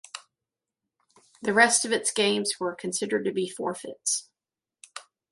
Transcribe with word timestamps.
The 1.43 1.53
rest 1.53 1.85
of 1.85 1.91
its 1.91 2.09
games 2.11 2.53
were 2.59 2.73
considered 2.73 3.23
to 3.25 3.31
be 3.31 3.47
forfeits. 3.47 4.31